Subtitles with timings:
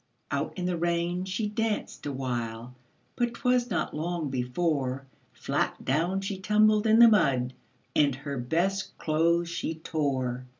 [0.31, 2.73] Out in the rain she danced awhile,
[3.15, 7.53] But 'twas not long before Flat down she tumbled in the mud,
[7.95, 10.47] And her best clothes she tore.